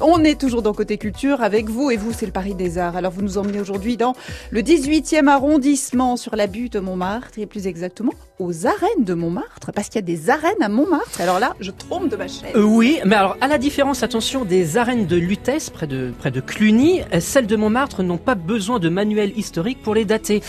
On 0.00 0.24
est 0.24 0.40
toujours 0.40 0.62
dans 0.62 0.72
Côté 0.72 0.96
Culture 0.98 1.42
avec 1.42 1.68
vous 1.68 1.90
et 1.90 1.96
vous, 1.96 2.12
c'est 2.12 2.26
le 2.26 2.32
Paris 2.32 2.54
des 2.54 2.78
Arts. 2.78 2.96
Alors 2.96 3.12
vous 3.12 3.22
nous 3.22 3.38
emmenez 3.38 3.60
aujourd'hui 3.60 3.96
dans 3.96 4.14
le 4.50 4.60
18e 4.62 5.28
arrondissement 5.28 6.16
sur 6.16 6.36
la 6.36 6.46
butte 6.46 6.76
Montmartre 6.76 7.38
et 7.38 7.46
plus 7.46 7.66
exactement 7.66 8.12
aux 8.38 8.66
arènes 8.66 9.04
de 9.04 9.14
Montmartre 9.14 9.72
parce 9.74 9.88
qu'il 9.88 9.96
y 9.96 9.98
a 9.98 10.06
des 10.06 10.30
arènes 10.30 10.62
à 10.62 10.68
Montmartre. 10.68 11.20
Alors 11.20 11.38
là, 11.38 11.54
je 11.60 11.70
trompe 11.70 12.08
de 12.08 12.16
ma 12.16 12.28
chaise. 12.28 12.52
Euh, 12.56 12.62
oui, 12.62 12.98
mais 13.04 13.16
alors 13.16 13.36
à 13.40 13.46
la 13.46 13.58
différence, 13.58 14.02
attention, 14.02 14.44
des 14.44 14.76
arènes 14.76 15.06
de 15.06 15.16
Lutèce 15.16 15.70
près 15.70 15.86
de, 15.86 16.12
près 16.18 16.30
de 16.30 16.40
Cluny, 16.40 17.02
euh, 17.12 17.20
celles 17.20 17.46
de 17.46 17.56
Montmartre 17.56 18.02
n'ont 18.02 18.18
pas 18.18 18.34
besoin 18.34 18.78
de 18.78 18.88
manuel 18.88 19.36
historique 19.36 19.82
pour 19.82 19.94
les 19.94 20.04
dater. 20.04 20.42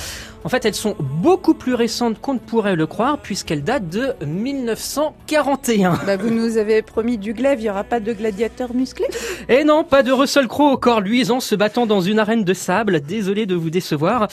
En 0.44 0.50
fait, 0.50 0.66
elles 0.66 0.75
sont 0.75 0.96
beaucoup 1.00 1.54
plus 1.54 1.73
récentes 1.73 2.20
qu'on 2.20 2.34
ne 2.34 2.39
pourrait 2.39 2.75
le 2.75 2.86
croire 2.86 3.18
puisqu'elles 3.18 3.64
datent 3.64 3.88
de 3.88 4.14
1941. 4.25 6.02
Bah, 6.05 6.18
vous 6.18 6.30
nous 6.30 6.57
avez 6.57 6.82
promis 6.82 7.18
du 7.18 7.34
glaive, 7.34 7.60
il 7.60 7.64
n'y 7.64 7.70
aura 7.70 7.84
pas 7.84 8.00
de 8.00 8.12
gladiateur 8.12 8.74
musclé 8.74 9.07
Et 9.48 9.64
non, 9.64 9.84
pas 9.84 10.04
de 10.04 10.11
Russell 10.11 10.48
Crowe 10.48 10.74
au 10.74 10.78
corps 10.78 11.02
luisant 11.02 11.39
se 11.39 11.56
battant 11.56 11.86
dans 11.86 12.01
une 12.01 12.20
arène 12.20 12.43
de 12.43 12.54
sable. 12.54 13.01
Désolé 13.01 13.46
de 13.46 13.56
vous 13.56 13.70
décevoir. 13.70 14.28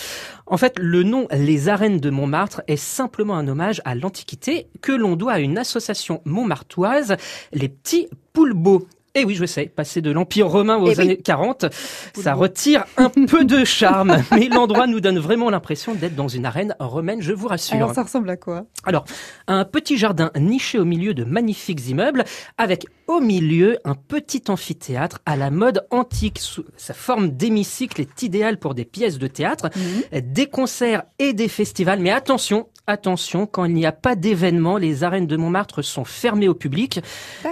En 0.47 0.57
fait, 0.57 0.79
le 0.79 1.05
nom 1.05 1.29
Les 1.31 1.69
Arènes 1.69 2.01
de 2.01 2.11
Montmartre 2.11 2.63
est 2.67 2.77
simplement 2.77 3.37
un 3.37 3.47
hommage 3.47 3.81
à 3.85 3.95
l'Antiquité 3.95 4.67
que 4.83 4.93
l'on 4.93 5.15
doit 5.15 5.35
à 5.35 5.39
une 5.39 5.59
association 5.59 6.23
montmartoise, 6.25 7.17
les 7.53 7.69
petits 7.69 8.09
Poulbeaux. 8.33 8.87
Et 9.17 9.25
oui, 9.25 9.35
je 9.35 9.45
sais, 9.45 9.67
passer 9.67 10.01
de 10.01 10.11
l'Empire 10.13 10.47
romain 10.49 10.77
aux 10.77 10.87
Eh 10.87 10.95
oui. 10.97 11.01
années 11.01 11.17
40, 11.17 11.67
ça 12.15 12.35
retire 12.35 12.85
un 12.97 13.09
peu 13.29 13.45
de 13.45 13.65
charme. 13.65 14.17
Mais 14.31 14.49
l'endroit 14.49 14.87
nous 14.87 15.01
donne 15.01 15.19
vraiment 15.19 15.51
l'impression 15.51 15.95
d'être 15.95 16.15
dans 16.15 16.29
une 16.29 16.47
arène 16.47 16.77
romaine, 16.79 17.21
je 17.21 17.33
vous 17.33 17.49
rassure. 17.49 17.75
Alors 17.77 17.93
ça 17.93 18.05
ressemble 18.05 18.31
à 18.31 18.37
quoi? 18.37 18.67
Alors, 18.85 19.05
un 19.49 19.65
petit 19.65 19.99
jardin 19.99 20.31
niché 20.37 20.79
au 20.79 20.85
milieu 20.85 21.13
de 21.13 21.25
magnifiques 21.25 21.89
immeubles, 21.89 22.25
avec 22.57 22.87
au 23.09 23.21
milieu 23.21 23.79
un 23.85 23.95
petit 23.97 24.45
amphithéâtre 24.49 25.19
à 25.27 25.37
la 25.37 25.51
mode 25.51 25.85
antique. 25.91 26.39
Sous 26.39 26.65
sa 26.77 26.95
forme 26.95 27.31
d'hémicycle 27.31 28.01
est 28.01 28.23
idéale 28.23 28.59
pour 28.59 28.75
des 28.75 28.85
pièces 28.85 29.19
de 29.19 29.27
théâtre, 29.27 29.71
des 30.13 30.47
concerts 30.47 31.03
et 31.19 31.33
des 31.33 31.49
festivals. 31.49 31.99
Mais 31.99 32.13
attention, 32.13 32.69
attention, 32.91 33.47
quand 33.47 33.65
il 33.65 33.75
n'y 33.75 33.87
a 33.87 33.93
pas 33.93 34.15
d'événement, 34.17 34.77
les 34.77 35.05
arènes 35.05 35.27
de 35.27 35.37
Montmartre 35.37 35.83
sont 35.83 36.05
fermées 36.05 36.49
au 36.49 36.55
public. 36.55 37.01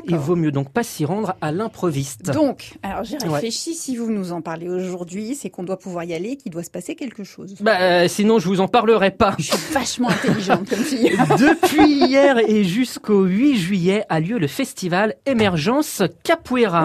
Il 0.06 0.16
vaut 0.16 0.36
mieux 0.36 0.52
donc 0.52 0.70
pas 0.70 0.82
s'y 0.82 1.04
rendre 1.04 1.34
à 1.40 1.52
l'improviste. 1.52 2.30
Donc, 2.30 2.74
alors 2.82 3.04
j'ai 3.04 3.16
Ouais. 3.24 3.34
réfléchi, 3.34 3.74
si 3.74 3.96
vous 3.96 4.10
nous 4.10 4.32
en 4.32 4.40
parlez 4.42 4.68
aujourd'hui, 4.68 5.34
c'est 5.34 5.50
qu'on 5.50 5.62
doit 5.64 5.78
pouvoir 5.78 6.04
y 6.04 6.14
aller, 6.14 6.36
qu'il 6.36 6.52
doit 6.52 6.62
se 6.62 6.70
passer 6.70 6.94
quelque 6.94 7.24
chose. 7.24 7.54
Bah, 7.60 7.78
euh, 7.80 8.08
sinon, 8.08 8.38
je 8.38 8.48
vous 8.48 8.60
en 8.60 8.68
parlerai 8.68 9.10
pas. 9.10 9.34
Je 9.38 9.44
suis 9.44 9.72
vachement 9.72 10.08
intelligente 10.10 10.68
comme 10.68 10.78
fille. 10.80 11.10
Depuis 11.38 12.06
hier 12.06 12.38
et 12.38 12.64
jusqu'au 12.64 13.24
8 13.24 13.56
juillet 13.56 14.04
a 14.08 14.20
lieu 14.20 14.38
le 14.38 14.46
festival 14.46 15.14
Émergence 15.26 16.02
Capoeira. 16.22 16.84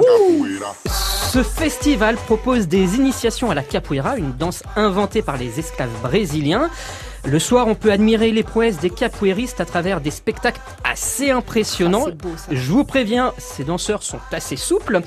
Ce 1.31 1.42
festival 1.42 2.16
propose 2.16 2.68
des 2.68 2.96
initiations 2.96 3.50
à 3.50 3.56
la 3.56 3.64
capoeira, 3.64 4.18
une 4.18 4.34
danse 4.34 4.62
inventée 4.76 5.22
par 5.24 5.38
les 5.38 5.59
esclaves 5.59 5.90
brésiliens. 6.04 6.70
Le 7.25 7.39
soir, 7.39 7.67
on 7.67 7.75
peut 7.75 7.91
admirer 7.91 8.31
les 8.31 8.43
prouesses 8.43 8.79
des 8.79 8.89
capoeiristes 8.89 9.61
à 9.61 9.66
travers 9.66 10.02
des 10.02 10.11
spectacles 10.11 10.59
assez 10.83 11.31
impressionnants. 11.31 12.07
Ah, 12.09 12.11
beau. 12.11 12.29
Je 12.52 12.71
vous 12.71 12.83
préviens, 12.83 13.33
ces 13.38 13.63
danseurs 13.63 14.03
sont 14.03 14.19
assez 14.33 14.57
souples 14.57 14.99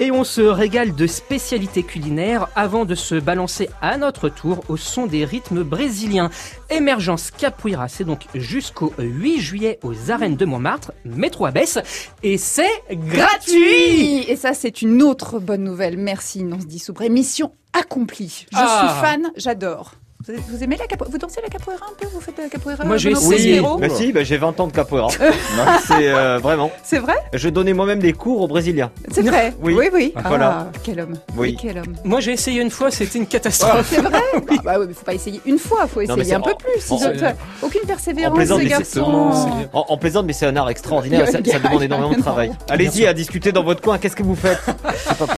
et 0.00 0.10
on 0.10 0.24
se 0.24 0.40
régale 0.40 0.92
de 0.96 1.06
spécialités 1.06 1.84
culinaires 1.84 2.48
avant 2.56 2.84
de 2.84 2.96
se 2.96 3.14
balancer 3.14 3.70
à 3.80 3.96
notre 3.96 4.28
tour 4.28 4.64
au 4.68 4.76
son 4.76 5.06
des 5.06 5.24
rythmes 5.24 5.62
brésiliens. 5.62 6.30
Émergence 6.68 7.30
Capoeira, 7.30 7.86
c'est 7.86 8.04
donc 8.04 8.26
jusqu'au 8.34 8.92
8 8.98 9.40
juillet 9.40 9.78
aux 9.84 10.10
arènes 10.10 10.36
de 10.36 10.44
Montmartre, 10.44 10.90
métro 11.04 11.46
à 11.46 11.52
Besse, 11.52 11.78
et 12.24 12.38
c'est 12.38 12.82
gratuit 12.90 14.24
Et 14.28 14.34
ça, 14.36 14.52
c'est 14.54 14.82
une 14.82 15.00
autre 15.00 15.38
bonne 15.38 15.62
nouvelle. 15.62 15.96
Merci, 15.96 16.42
Nance 16.42 16.66
Dissoubre. 16.66 17.02
Mission 17.08 17.52
accomplie. 17.72 18.46
Je 18.52 18.58
Ah. 18.60 18.88
suis 18.92 19.00
fan, 19.06 19.30
j'adore. 19.36 19.92
Vous, 20.26 20.34
vous 20.50 20.62
aimez 20.62 20.76
la 20.76 20.86
capoeira? 20.86 21.10
Vous 21.10 21.18
dansez 21.18 21.40
la 21.42 21.48
capoeira 21.48 21.84
un 21.86 21.94
peu? 21.98 22.06
Vous 22.12 22.20
faites 22.20 22.36
de 22.36 22.42
la 22.42 22.48
capoeira? 22.48 22.84
Moi, 22.84 22.96
j'ai 22.96 23.10
essayé. 23.10 23.60
Bah 23.60 23.88
si, 23.88 24.12
bah, 24.12 24.22
j'ai 24.22 24.36
20 24.36 24.60
ans 24.60 24.66
de 24.68 24.72
capoeira. 24.72 25.08
C'est 25.86 26.08
euh, 26.12 26.38
vraiment. 26.38 26.70
C'est 26.84 26.98
vrai? 26.98 27.14
Je 27.32 27.48
donnais 27.48 27.72
moi-même 27.72 27.98
des 27.98 28.12
cours 28.12 28.40
aux 28.42 28.48
Brésiliens. 28.48 28.90
C'est 29.10 29.22
vrai 29.22 29.52
Oui. 29.62 29.74
oui. 29.76 29.88
oui. 29.92 30.14
Voilà. 30.26 30.68
Ah, 30.72 30.78
quel 30.82 31.00
homme. 31.00 31.14
Oui. 31.36 31.56
quel 31.60 31.78
homme. 31.78 31.94
Moi 32.04 32.20
j'ai 32.20 32.32
essayé 32.32 32.60
une 32.60 32.70
fois, 32.70 32.90
c'était 32.90 33.18
une 33.18 33.26
catastrophe. 33.26 33.86
C'est 33.90 34.00
vrai? 34.00 34.20
Ah 34.52 34.60
bah 34.64 34.74
oui, 34.78 34.86
mais 34.88 34.94
faut 34.94 35.04
pas 35.04 35.14
essayer 35.14 35.40
une 35.46 35.58
fois, 35.58 35.86
faut 35.86 36.00
essayer 36.02 36.34
un 36.34 36.40
peu 36.40 36.54
plus. 36.54 36.90
en- 36.92 36.98
Ils 36.98 37.24
ont- 37.24 37.32
aucune 37.62 37.80
persévérance, 37.82 38.38
ces 38.46 38.66
garçons. 38.66 39.30
En, 39.72 39.86
en 39.88 39.96
plaisante, 39.96 40.26
mais 40.26 40.32
c'est 40.32 40.46
un 40.46 40.54
art 40.56 40.70
extraordinaire. 40.70 41.26
Ça, 41.26 41.38
ça 41.44 41.58
demande 41.58 41.82
énormément 41.82 42.12
de 42.12 42.20
travail. 42.20 42.52
Allez-y 42.68 43.06
à 43.06 43.12
discuter 43.14 43.50
dans 43.52 43.64
votre 43.64 43.80
coin. 43.80 43.98
Qu'est-ce 43.98 44.14
que 44.16 44.22
vous 44.22 44.36
faites? 44.36 44.58